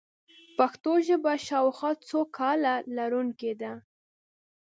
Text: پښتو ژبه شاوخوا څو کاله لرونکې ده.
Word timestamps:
پښتو 0.57 0.91
ژبه 1.07 1.33
شاوخوا 1.47 1.91
څو 2.07 2.19
کاله 2.37 2.73
لرونکې 2.97 3.53
ده. 3.61 3.73